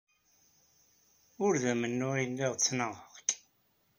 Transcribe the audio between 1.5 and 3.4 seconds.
d amennuɣ ay lliɣ ttnaɣeɣ-k.